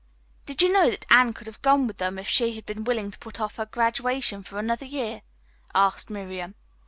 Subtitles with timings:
[0.47, 3.11] "Did you know that Anne could have gone with them if she had been willing
[3.11, 5.21] to put off her graduation for another year?"
[5.75, 6.55] asked Miriam.